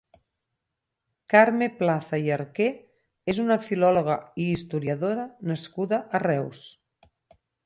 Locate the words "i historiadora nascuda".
4.47-6.01